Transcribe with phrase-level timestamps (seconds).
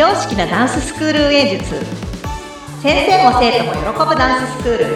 [0.00, 1.74] 常識なダンススクール運営術。
[2.82, 4.86] 先生も生徒も喜ぶダンススクール。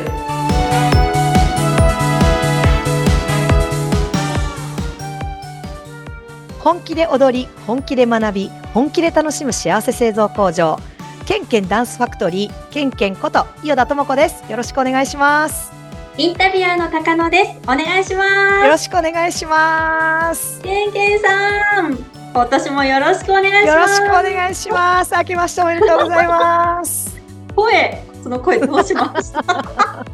[6.59, 10.79] 本気で踊り本気で学び本気で楽しむ幸せ製造工場。
[11.27, 14.51] ケンケンダンスファクトリーケンケンこと伊予田智子です。
[14.51, 15.71] よろしくお願いします。
[16.17, 17.51] インタビュアーの高野です。
[17.65, 18.25] お願いしま
[18.63, 20.63] よろしくお願いしますす。
[20.63, 23.67] ケンケンさん、今年もよろしくお願いします。
[23.69, 27.17] よろしくお願いします明けましておめでとうございます
[27.55, 30.05] 声、その声どうしましたやっぱ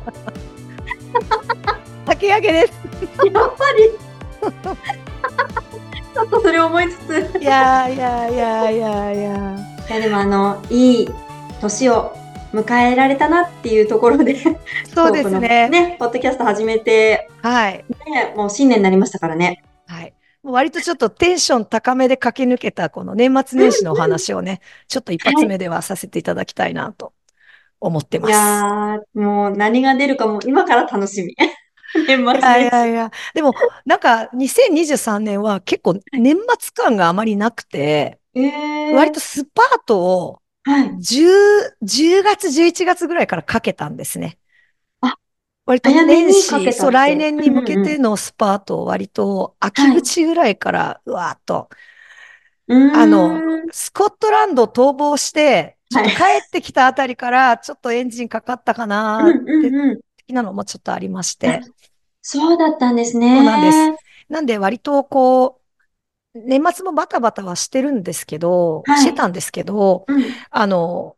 [2.05, 2.73] 竹上げです
[3.25, 3.31] り。
[6.13, 7.39] ちょっとそれ思いつつ。
[7.41, 9.23] いやいやいやいやいやい
[9.89, 11.11] やでもあの、いい
[11.63, 12.15] 年を
[12.53, 14.37] 迎えられたなっていうところで、
[14.95, 19.63] そうですね ね、ポッドキャスト始めて、はいね、もう新年になりましたからね。
[20.43, 27.13] 割とちょっとテンション高めで駆け抜けたこの年末年始のお話をね、ちょっと一発目ではさせていただきたいなと
[27.81, 28.33] 思っています。
[28.33, 31.35] やー、もう何が出るかも今から楽しみ。
[32.07, 32.77] 年末いやい年始。
[32.77, 33.53] やいや、でも
[33.85, 40.91] なんか2023年は結構年末感があまりなくて、えー、割とスパートをはい。
[40.99, 44.39] 10、10月、11月ぐらいからかけたんですね。
[45.67, 51.69] あ割と年始、そう、来年に向けてのスパートを割と秋口ぐらいから、うわーっと、
[52.69, 53.41] あの
[53.73, 59.71] スコットランド逃亡して、ちょっとはい帰ってきたあたりから、ちょっとエンジンかかったかなって。
[60.17, 61.61] 的なのもちょっとありまして。
[62.23, 63.37] そうだったんですね。
[63.37, 65.61] そうなんですなんで割とこう、
[66.35, 70.25] 年末もバタバタはしてるんですけど、はいしてたんですけど、うん。
[70.51, 71.17] あの、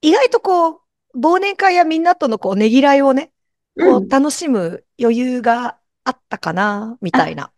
[0.00, 0.80] 意外とこう、
[1.16, 3.32] 忘年会やみんなとのこう、ねぎらいをね、
[3.78, 7.52] こうんう、楽しむ余裕があったかな、みたいな。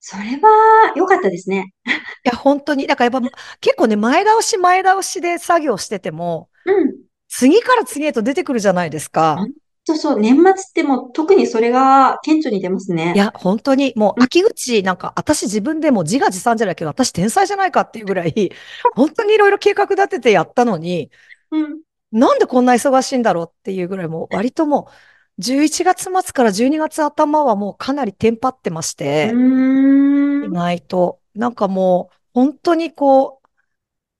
[0.00, 1.72] それは良かったですね。
[2.24, 2.86] いや、本当に。
[2.86, 7.04] だからやっぱ結構ね、前倒し前倒しで作業してても、うん。
[7.28, 9.50] 次から次へと出てくるじゃないですか。
[9.84, 13.14] そうそう、年末ってもう特にそれが顕著に出ますね。
[13.14, 18.52] いや、本当に、もううん秋口なんか、私自分でも自画自賛じゃないけど、私天才じゃないかっていうぐらい、
[18.96, 21.10] 本当にいろいろ計画立ててやったのに、
[21.50, 21.82] うん。
[22.12, 24.92] なんでこんな忙しいんだろうっていうぐらい、もう割ともう、
[25.38, 29.40] 11月末から12月頭はもうかなりテンパってましうて、
[30.40, 30.48] 意。
[30.48, 33.48] 外と、なんかもう、本当にこう、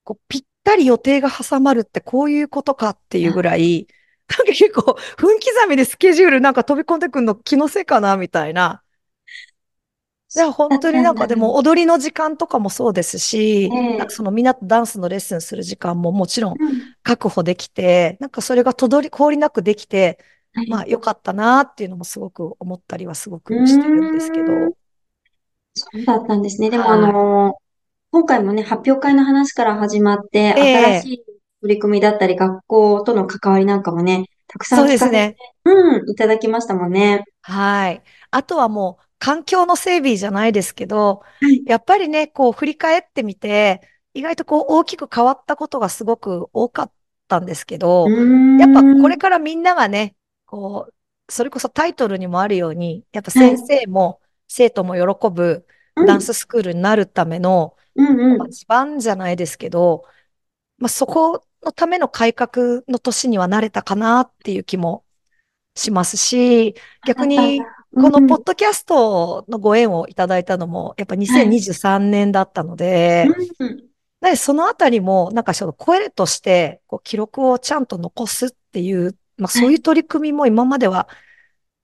[0.03, 3.87] こうぴったり予定が挟まるってこういうことかっていうぐらい、
[4.29, 8.83] なんか結構、分刻みでスケジュールなんか飛び込んでくるの気のせいかなみたいな。
[10.35, 16.57] いや、本当になんかでも 踊りの時間とかもそうですし、ええなんかそのみんなとダンスのレッスンする時間ももちろん、
[17.03, 20.19] 確保できて、なんかそれがとどり、氷なくできて、
[20.55, 24.45] はいまあ良かったなっていうのもすごく思ったりはすごくしてるんですけど。
[25.73, 26.69] そうだったんですね。
[26.69, 27.57] でも、はいあの、
[28.11, 31.25] 今回もね、発表会の話から始まって、ええ新しい
[31.61, 35.35] 取り組みだったり、学校との関わりなんかもね、たくさんそうですね。
[35.65, 37.25] うん、いただきましたもんね。
[37.41, 38.01] はい。
[38.31, 43.81] あとはもう環境の整備じゃないですけどはい、やっぱりね、こう振り返ってみて、
[44.13, 46.91] 意外とこう大きく変わったことがすごく多かっ
[47.27, 48.07] たんですけど。
[48.09, 50.93] やっぱこれからみんながね、こう、
[51.31, 56.05] それこそタイトルにもあるように、やっぱ先生も生徒も喜ぶうん。
[56.05, 58.37] ダンススクールになるための、うんうん。
[58.37, 60.03] まあ地盤じゃないですけど、
[60.77, 65.05] まあ、そこのための改革の年にはなれたかなっていう気も
[65.75, 66.75] しますし、
[67.07, 73.27] 逆にこのポッドキャストのご縁をいただいたのも、やっぱ2023年だったので、
[73.59, 73.77] うんうん。
[74.19, 81.07] なのでそのあたりも、なんかちょっと声として、こう記録をちゃんと残すっていう、まあそういう取り組みも今までは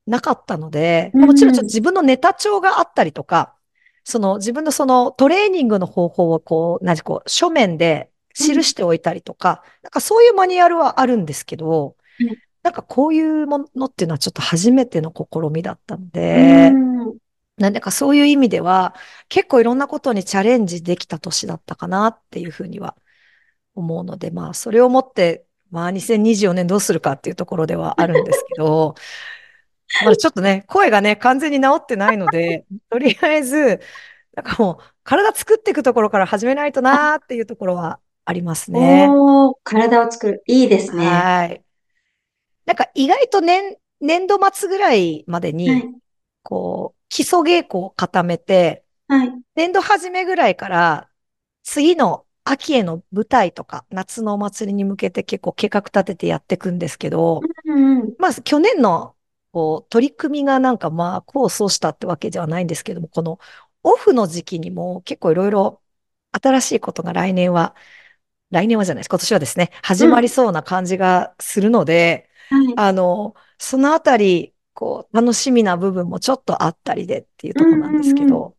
[0.07, 1.25] なかったので、うん。
[1.25, 3.55] もちろんちょっと自分のネタ帳があったりとか、
[4.03, 17.17] その自分のそのトレーニングの方法をこう、何こう、書面で記しておいたりとか、なんかそういうマニュアルはあるんですけどうん、なんかこういうものっていうのはちょっと初めての試みだったので、うん。
[17.57, 18.95] なんでかそういう意味では、
[19.29, 22.95] 結構いろんなことにチャレンジできた年だったかなっていうふうには
[23.75, 28.95] 思うので、まあ、それをもって、まあ、2024年どうするかっていうところではあるんですけど、
[30.03, 33.79] まだちょっとね、声がね、完全に治ってないので、 とりあえず、
[34.35, 39.07] なんかもう、体作っていくところから始めないとなーっていうところはありますね。
[39.09, 40.43] おー、体を作る。
[40.45, 41.05] いいですね。
[41.05, 41.63] ははい。
[42.65, 45.53] なんか意外と年、年度末ぐらいまでい。
[45.53, 45.95] に、
[46.43, 49.31] こう、基礎稽古を固めて、はい。
[49.55, 51.09] 年度初めぐらいから、
[51.63, 58.15] 次の秋への舞台とか、夏のお祭りに向けて結構計画立ててやっていくんですけど、うんうん。
[58.17, 59.15] まず去年の
[59.51, 63.39] こう取り組みがなんかまあ、こうそうしたってわけではないんですけども、この
[63.83, 65.81] オフの時期にも結構いろいろ
[66.31, 67.75] 新しいことが来年は
[68.51, 69.09] 来年はじゃないです。
[69.09, 72.75] 今年はですね、始まりそうな感じがするので、はい。
[72.75, 78.57] あの、そのあたり、こう、楽しみな部分もちょっとあったりでっていうところなんですけうんうんうんど、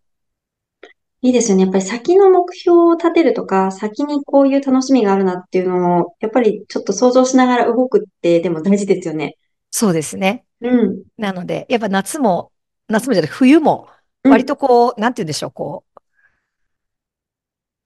[1.22, 1.62] いいですよね。
[1.62, 9.36] やっぱり先の目標を立てるとか、先にこういう楽しみがあるなっていうのを、やっぱりちょっと想像しながら動くってでも大事ですよね。
[9.70, 10.44] そうですね。
[10.60, 11.02] うん。
[11.16, 12.52] なので、やっぱ夏も、
[12.88, 13.88] 夏もじゃない、冬も、
[14.24, 16.00] うん割とこう、なんて言うんでしょう、こう、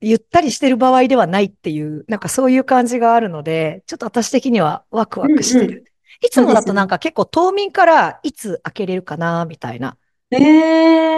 [0.00, 5.84] ゆったりしてる場合ではないっていう、なんかそういう感じがあるので、ちょっと私的にはワクワクしてうんる。
[6.22, 9.96] いつもだとなんか結構冬眠からいつ開けれるかな、みたいな。
[10.30, 10.38] え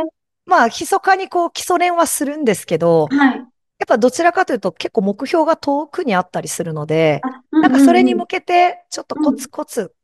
[0.00, 0.17] え
[0.48, 3.36] まあ、密かにこう基礎練はするんですけど、はい。
[3.78, 9.94] やっぱどちらかというと結構目標が遠くにあったりするので、あ、うなんかそれにうん向けてちょっとコツコツ、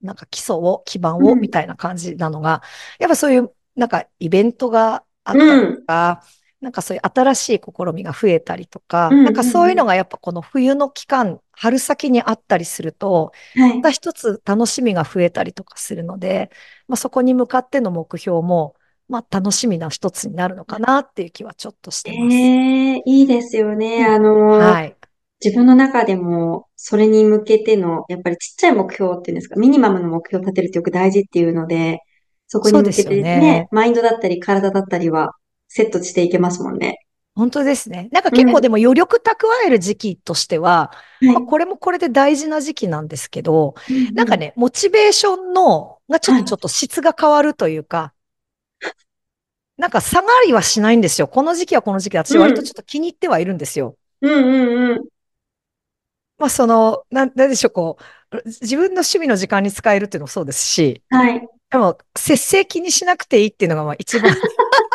[0.00, 2.62] なんか基礎を、基盤を、うんみたいな感じなのが、
[2.98, 6.22] やっぱそういうなんかイベントがあったりとか、
[6.60, 13.32] なんかそういう新しい試みが増えたりとか、うんなんかそういうのがやっぱこの冬の期間、春先にあったりすると。
[13.56, 16.50] また一つ楽しみが増えたりとかするので、
[16.88, 18.74] まあ、そこに向かっての目標も、
[19.12, 22.34] まあ、楽しみな一つになるのかなっていう気はちょっとしてます。
[22.34, 23.98] ええいいですよね。
[23.98, 24.96] うんあの、はい。
[25.44, 31.98] 自分の中でも、それに向けての、やっぱりちっちゃい目標っていうんですか、ミニマムの目標を立てるってよく大事っていうので、
[32.46, 35.34] そこに向けてですよねね、マインドだったり体だったりは
[35.68, 37.00] セットしていけますもんね。
[37.34, 38.08] 本当ですね。
[38.12, 48.12] なんか結構でも余力蓄える時期としては、はいまあ、これもこれで大事な時期なんですけど、うんなんかね、モチベーションの、がちょっはいとちょっと質が変わるというか、
[49.76, 51.28] なんか下がりはしないんですよ。
[51.28, 53.96] この時期はこの時期で私割とちょっと気に入ってはいるんですよ。
[54.20, 55.08] うんうんうん。
[56.38, 57.98] まあその、なん、なんでしょう、こ
[58.32, 61.48] う、自分の趣味の時間に使えるっていうのもそうですし、はい。
[61.70, 64.38] でも、節制気にしなくていいっていうのがまあ一番 あっ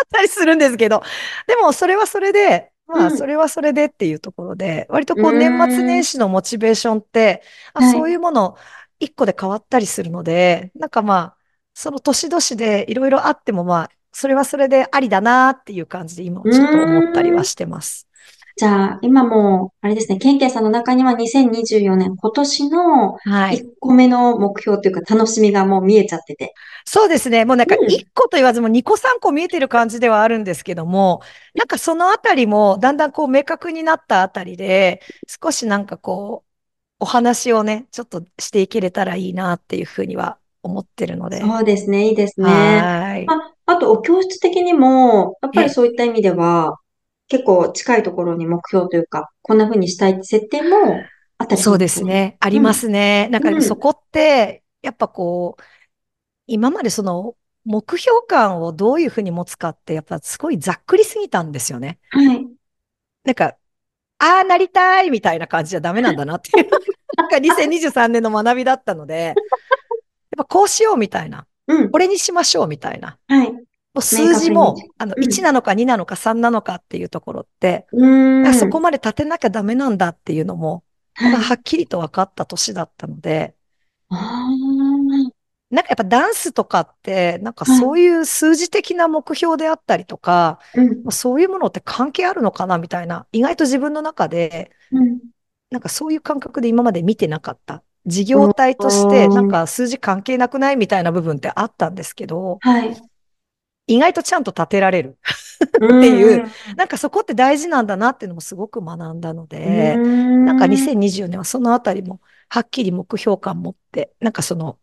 [0.09, 1.03] たりするんですけど、
[1.47, 8.57] でもそれはそれで、まあうんそれはそれでっていうところで、割とこう年末年始のモチベーションって、あはいそういうもの
[9.00, 11.38] 一個で変わったりするので、なんかまあ、
[11.73, 18.08] その年々でいろいろあってもまあ、それはそれでありだなっていう感じで今ちょっと思ったりはしてます。
[18.56, 23.58] じゃあ、今もう、あれですね、ケンケンさんの中には2024年、今年のはい。
[23.58, 26.56] 1個目の目標というか楽しみがもう見えちゃってて。
[26.84, 27.46] そうですね。
[27.46, 31.22] もうなんかうん1個と言わずも2個3個見えてる感じではあるんですけども、
[31.54, 36.48] なんかそのあたりもだんだんこう明確になったあたりで、少しなんかこう、
[37.02, 41.42] お話をね、ちょっとしていけれたらいいなっていうふうには思ってるので。
[41.42, 42.48] そうですね、いいですね。
[42.50, 43.25] はい。
[43.28, 46.78] あ、あと、お教室的にも、やっぱええりそういった意味では、
[47.28, 51.04] 結構近いところに目標というか、こんな風にしたいって設定も
[51.38, 52.38] あったりしそうまですね。
[52.40, 53.28] ありますね。
[53.31, 55.64] なんかでもうんそこって、やっぱこう、
[56.48, 57.36] 今までその
[57.66, 62.00] 目標感をどういうふうに持つかって、やっぱすごいざっくりすぎたんですよね。
[62.12, 62.48] はい。
[63.25, 63.58] なんか、
[64.19, 66.69] ああ、なりたいみたいな感じじゃダメなんだなっていう。
[67.18, 69.36] なんか2023年の学びだったので、
[70.38, 71.45] ぱこうしようみたいな。
[71.68, 71.92] うん。
[71.92, 73.18] これにしましょうみたいな。
[73.28, 73.51] はい。
[73.51, 73.62] も
[73.95, 78.48] う数字もあの、うん1なのか2なのか3なのかっていうところって、うーん。
[78.48, 80.84] あそこまで立てなきゃダメなんだっていうのも、
[81.16, 81.31] はい。
[81.34, 83.56] はっきりと分かった年だったので、
[85.69, 90.88] なんかやっぱダンスとかって、なんかはいそういう数字的な目標であったりとか、うん。
[91.04, 95.19] まあそういうものって関係あるのかなみたいな、意外と自分の中で、うん。
[95.69, 97.83] なんかそういう感覚で今まで見てなかった。
[98.07, 102.92] 事業体として、うんなんか数字関係なくないみたいな部分ってあったんですけど、はい。
[102.92, 102.95] っ
[103.87, 105.18] 意外とちゃんと立てられる。
[105.80, 106.49] ていう。
[106.76, 114.80] なんかそこって大事なんだなっていうのもすごく学んだので、ななんか2024年はそのあたりもはっきり目標感持って、なんかその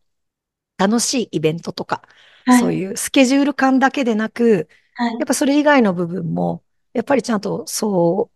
[0.78, 2.02] 楽しいイベントとか、
[2.60, 2.72] そうう。
[2.72, 8.33] いうスケジュール感だけでなく、はいやっぱそれ以外の部分も、やっぱりちゃんとそう、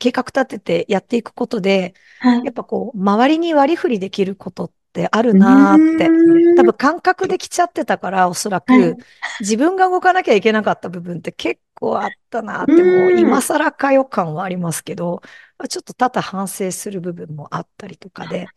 [0.00, 2.44] 計画立ててやっていくことで、はい。
[2.44, 6.08] やっぱこう、周りに割り振りできることってあるなーって。
[6.56, 8.96] 多分感覚できちゃってたから、おそらく、はい
[9.40, 15.22] 自分が動かなきゃいけなかった部分って結構あったなって、うんもう今更かよ感はありますけど、
[15.68, 18.48] ちょっと多々反省する部分もあったりとかで、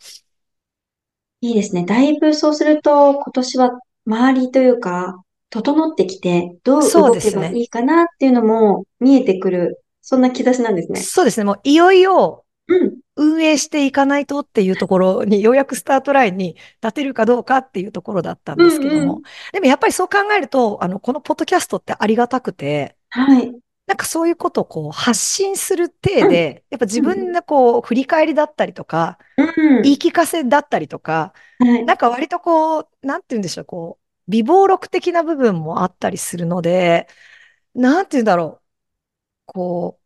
[1.42, 1.86] いいですね。
[1.86, 11.00] だいぶそうすると、今年は周りというか、整ってきて、どう動けそうですねばいいかなっていうのも見えてくる、そんな兆しなんですね。
[11.00, 12.98] そうですね、もういよいようん。
[13.16, 19.22] 運営していかないとっていうところに、ようやくスタートラインに立てるかどうかっていうところだったんですけども、うんうん
[19.54, 23.54] でもやっぱりそう考えると、あの、このポッドキャストってありがたくて、はい。
[23.86, 29.82] なんかそういうことをこう発信する体で、やっぱ自分のこう振り返りだったりとか、うん。
[29.84, 31.86] 言い聞かせだったりとか、はい。
[31.86, 37.08] なんか割とこう、なんて言うんでしょう、こう、微暴録的な部分もあったりするので、
[37.76, 38.63] なんて言うんだろう、
[39.46, 40.00] こ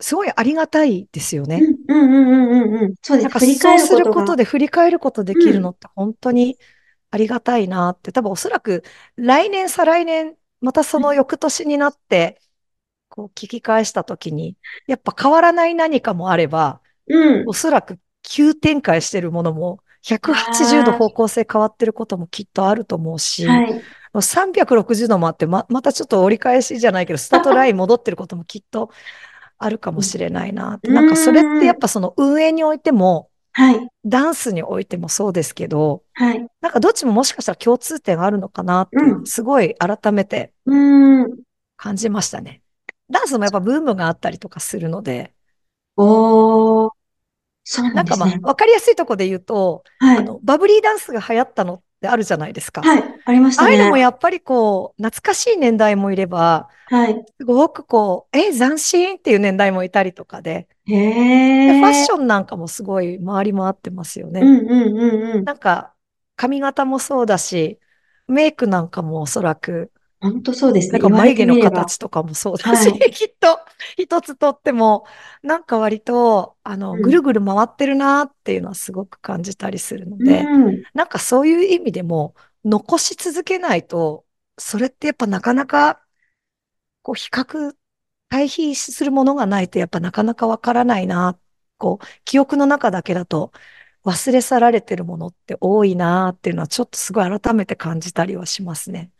[0.00, 1.62] う、すごいありがたいですよね。
[1.88, 2.94] うんうんうんうんうんうん。
[3.02, 3.24] そうです。
[3.24, 4.06] なんかそうする。
[4.06, 6.58] ことで振り返ることできるのって本当に
[7.10, 8.84] ありがたいなって、多分おそらく
[9.16, 12.40] 来年、再来年、またその翌年になって、
[13.08, 14.56] こう聞き返したときに、
[14.86, 17.52] やっぱ変わらない何かもあれば、うんお。
[17.52, 23.88] そらく急展開してるものも、180度方向性変わってることもきっとあると思うし、はい。
[24.20, 28.90] 360度もあって、ま、またちょっと折り返しじゃないけど、スタートライン戻ってることもきっと
[29.58, 30.88] あるかもしれないなって。
[30.88, 33.88] うんなんかそれってやっぱその運営においても、はい。
[34.04, 36.46] ダンスにおいてもそうですけど、はい。
[36.60, 40.52] なんかどっちももしかしたら共通点あるのかなってすごい改めて。
[41.76, 42.62] 感じましたね。
[43.10, 45.32] ダンスもやっぱブームがあったりとかするので、
[45.96, 46.90] おー。
[47.64, 48.42] そうななんんかまあ、ですね。
[48.44, 50.18] わかりやすいとこで言うと、はい。
[50.18, 52.82] あの、バブリーダンスが流行ったのってあるじゃないですか。
[52.82, 53.02] はい。
[53.24, 54.02] ありましたああいうのもね。
[54.02, 57.24] やっぱりこう、懐かしい年代もいれば、はい。
[57.38, 60.94] すごくこう、え、斬新っていう年代もいたりとかで、へ
[61.66, 61.80] でえ。
[61.80, 64.40] ファッションなんかもすごい回り回ってますよね。
[64.40, 65.44] うんうんうんうん。
[65.44, 65.94] なんか、
[66.36, 67.80] 髪型もそうだし、
[68.26, 70.98] メイクなんかもおそらく、本当そうですね。
[70.98, 71.60] なんか眉毛の。
[71.60, 73.60] 形とかもそうだし、はきっと
[73.96, 75.06] 一つとっても、
[75.42, 80.82] なんか割と、あの、うんぐるぐる回ってるなっていうのはすごく感じたりするのうで、ん。
[80.94, 82.34] なんかそういう意味でも、
[82.64, 84.26] 残し続けないと、
[84.58, 86.04] それってやっぱなかなか、
[87.02, 87.74] こう、比較、
[88.28, 91.38] 対比するものがないとやっぱなかなかわからないな。
[91.78, 93.52] こう、記憶の中だけだと
[94.04, 99.10] 忘れ去られてるものって多いなっていうのはちょっとすごい改めて感じたりはしますね。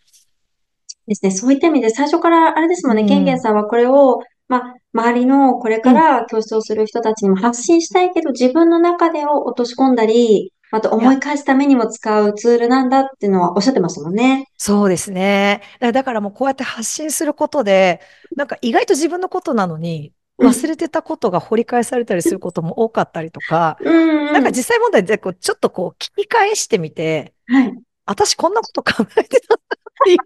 [1.09, 1.31] ですね。
[1.31, 3.03] そういった意味で最初からあれですもんね。
[3.03, 14.47] うんケンケンさんはこれを、まあ、周りのこれから教室をする人たちにも発信したいけど、自分の中でを落とし込んだり、また思い返すためにも使うツールなんだっていうのはおっしゃってましたもんね。
[14.57, 15.63] そうですね。
[15.81, 18.01] だからもうこうやって発信することで、
[18.37, 24.33] なんか意外と自分のことなのに、うん忘れてたことが掘り返されたりすることも多かったりとか、うんうん。
[24.33, 27.75] なんか実際問題でこうちょっとこう聞き返してみて、はい。
[28.07, 30.19] 私こんなこと考えてたんだっていう、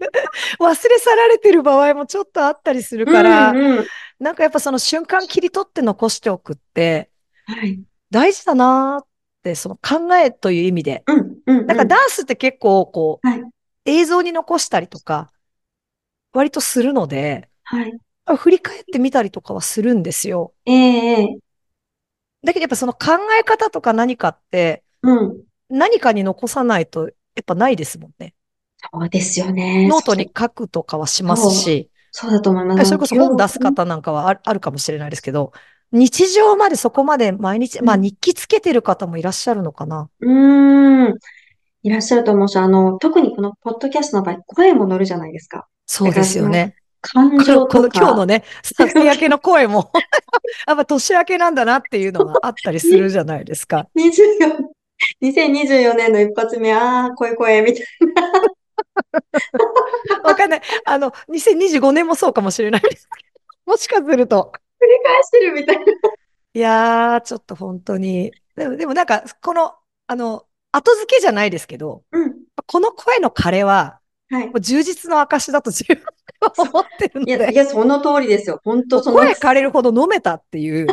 [0.63, 3.87] 忘れ去られてる場合もちょっとあったりするから、うんうん。
[4.19, 7.11] なんかやっぱその瞬間切り取って残しておくって
[7.47, 7.83] はい。
[8.11, 9.07] 大事だなーっ
[9.43, 11.03] て、その考えという意味で。
[11.07, 11.67] うんうんうん。
[11.67, 13.43] なんかダンスって結構こう、はい。
[13.85, 15.33] 映像に残したりとか、
[16.33, 17.99] 割とするので、はい。
[18.37, 20.55] 振り返ってみたりとかはするんですよ。
[20.67, 21.39] ええええ
[22.45, 25.43] だけどやっぱその考え方とか何かって、うん。
[25.69, 27.11] 何かに残さないとや
[27.41, 28.35] っぱないですもんね。
[28.93, 29.87] そうですよね。
[29.89, 32.87] ノートに書くとかはしますし、そうだと思います。
[32.87, 35.53] それこそ本出す方なんかはあるかもしれないですけど、
[35.93, 40.09] 日常までそこまで毎日、まあうん日記つけてる方もいらっしゃるのかな。
[40.21, 41.19] うーん。
[41.85, 45.67] いらっしゃると思うし、あの、特にこのポッドキャストの場合、声も乗るじゃないですか。
[45.87, 46.77] そうですよね。
[47.01, 47.89] 感情この。
[47.93, 49.91] 今日のね、酒焼けの声も、
[50.67, 53.89] やっぱ年明けなんだなっていうのがあったりするじゃないですか。
[53.99, 54.59] 24、
[55.21, 57.85] 2024年の一発目、ああ、声声、みたい
[60.25, 60.63] わかんない。
[60.85, 63.33] あの、2025年もそうかもしれないですけど。
[63.73, 64.53] もしかすると。
[64.53, 65.85] な、繰り返してるみたいな。
[66.55, 68.33] いやー、ちょっと本当に。
[68.57, 69.75] でも、でもなんか、この、
[70.07, 72.35] あの、後付けじゃないですけど、うん。
[72.67, 74.01] この声の枯れは、
[74.31, 74.53] はいも。
[74.55, 76.05] う充実の証だと自分で
[76.41, 78.61] は思ってるのいや、いで、や、その通りですよ。
[78.65, 80.87] 本当その、声枯れるほど飲めたっていう。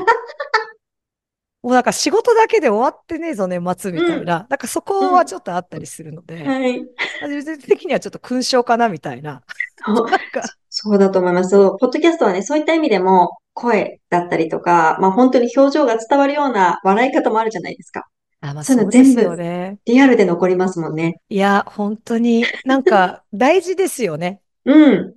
[1.61, 4.47] もうなんか仕事だけで終わってねえぞ、年末みたいな。
[4.49, 6.85] なんかそこはちょっとあったりするので、はい。
[7.27, 9.43] 自分的にはちょっと勲章かなみたいな。
[9.85, 10.07] そう
[10.69, 11.49] そうだと思います。
[11.49, 18.07] そうポッドキャストはね、そういった意味でも、声だったりとか、まあ本当に表情が伝わるような笑い方もあるじゃないですか。
[18.41, 19.79] あ、まあそういうの全部よね。
[19.85, 21.19] リアルで残りますもんね。
[21.27, 24.39] いや、本当になんか 大事ですよね。
[24.65, 25.15] うん。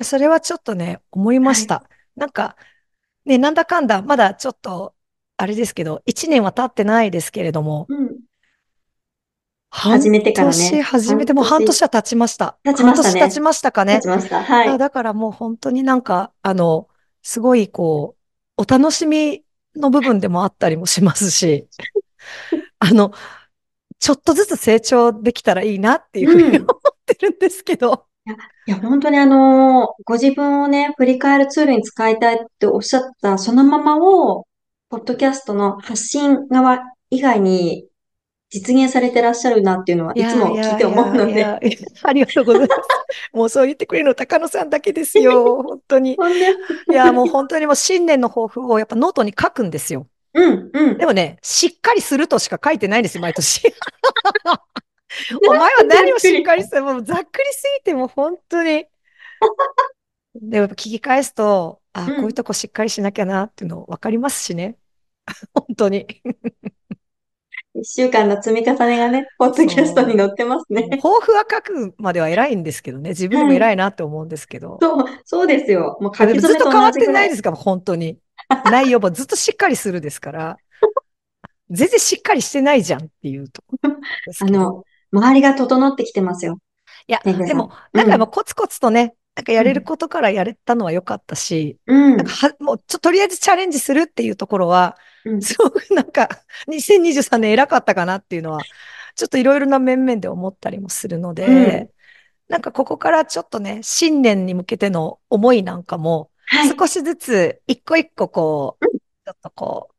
[0.00, 1.84] それはちょっとね、思いました。
[2.14, 2.56] なんか、
[3.24, 4.94] ね、なんだかんだ、まだちょっと、
[5.42, 8.20] あれですけど、一年は経ってないですけれども、うん。
[9.70, 12.58] 半始めてからね年、始めてもう半年は経ちました。
[12.62, 14.08] 経ちましたね半年経ちましたかね立ち。
[14.08, 14.40] ました。
[14.40, 14.68] はい。
[14.68, 16.86] あだからもう本当になんか、あの、
[17.22, 18.14] すごいこ
[18.56, 19.42] う、お楽しみ
[19.74, 21.66] の部分でもあったりもしますし、
[22.78, 23.12] あの、
[23.98, 28.06] ちょっとずつ成長できたらいいなっていうふうにうん思ってるんですけど、
[28.66, 34.46] いや、本当にあのーご自分をね、振り返るツールに使いたいっておっしゃったそのままを、
[34.92, 37.86] ポッドキャストの発信側以外に
[38.50, 42.80] 実現されてらっしゃるなっていうのはいつも聞いて思うので、いやいやいや ありがとうございます。
[43.32, 46.18] もうそう言ってくれるの高野さんだけですよ、 本当に。
[46.90, 50.08] いや、もう本当にもう新年の抱負をやっぱノートに書くんですよ。
[50.34, 50.98] うん、うん。
[50.98, 53.62] でもね、しっかりするとしか書いてないんですよ、毎年。
[55.48, 58.84] お前は何をしっかりするもうざっくりすぎてもう本当に。
[60.34, 64.76] で、やっぱ聞き返すと、あ、うんこういうとこしっかりしなきゃなっていうの分かりますしね。
[65.54, 66.06] 本当に。
[67.74, 70.82] 一週間の積み重ねがね、ポッドキャストに載ってますね。
[71.02, 73.10] 抱負は書くまでは偉いんですけどね。
[73.10, 74.78] 自分でも偉いなって思うんですけど。
[74.82, 75.96] そう、そうですよ。
[76.00, 77.06] もう書でもずっとと変わって。
[77.06, 77.50] ないですか？
[77.50, 78.18] ら、本当に。
[78.66, 80.56] 内容もずっとしっかりするですから。
[81.70, 83.96] 全然しっかりしてないじゃんっていうところ。
[84.40, 86.58] あの、周りが整ってきてますよ。
[87.06, 92.32] いや、でも、なんかもうコツコツとね、なんかやれることからやれたのは良かったし、うんなんか。
[92.32, 96.28] は、もうちょ、とりあえずチャレンジするっていうところは、うんすごくなんか、
[96.68, 98.60] 2023年偉かったかなっていうのは、
[99.14, 101.90] ちょっといろいろな面々で思ったりもするので、うん
[102.48, 106.68] なんかここからちょっとね、新年に向けての思いなんかも、はい。
[106.68, 109.94] 少しずつ一個一個こう、うちょっとこう、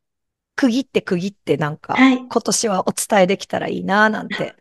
[0.55, 2.17] 区切って区切ってなんか、はい。
[2.17, 4.55] 今年はお伝えできたらいいななんて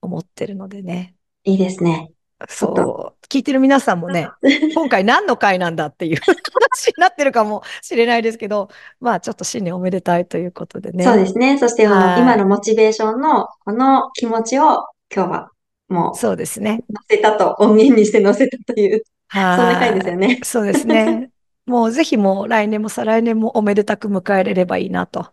[0.00, 1.14] 思ってるのでね。
[1.44, 2.10] いいですね。
[2.48, 3.26] そう。
[3.28, 4.28] 聞いてる皆さんもね、
[4.74, 8.68] 今回何の回なんだっていう 話になってるかもしれないですけど、
[9.00, 11.04] まあちょっと新年おめでたいということでね。
[11.04, 11.58] そうですね。
[11.58, 15.50] そして、今のモチベーションの、この気持ちを、今日は、
[15.88, 16.84] もう、そうですね。
[17.08, 19.56] 載せたと、音源にして載せたという、はい。
[19.56, 20.40] そんな回ですよね。
[20.44, 21.30] そうですね。
[21.66, 25.32] もうぜひもう来年も再来年もおめでたく迎えれればいいなと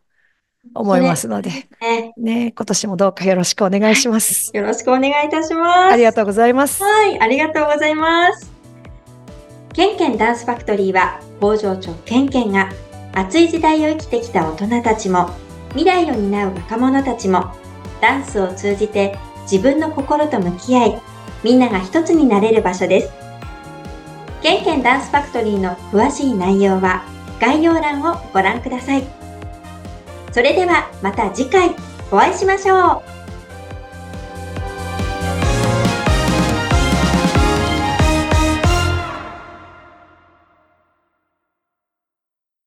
[0.74, 1.50] 思いますので、
[1.82, 4.52] ねね、今年もどうかよろしくお願いします。
[4.56, 5.94] よろしくお願いいたします。
[5.94, 6.84] ありがとうございます。
[6.84, 8.52] はい、ありがとうございます。
[9.74, 12.70] ケンケンダンスファクトリーは工場長ケンケンが
[13.14, 15.30] 熱い時代を生きてきた大人たちも
[15.70, 17.52] 未来を担う若者たちも
[18.02, 21.02] ダンスを通じて自分の心と向き合い
[21.44, 23.12] みんなが一つになれる場所です。
[24.42, 27.04] ケンケンダンスファクトリーの詳しい内容は
[27.40, 29.23] 概要欄をご覧ください。
[30.34, 31.76] それではまた次回
[32.12, 33.13] お会いしましょう。